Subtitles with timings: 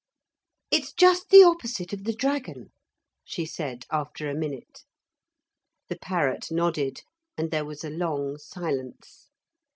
[0.71, 2.71] 'It's just the opposite of the dragon,'
[3.23, 4.83] she said after a minute.
[5.89, 7.03] The parrot nodded
[7.37, 9.29] and there was a long silence.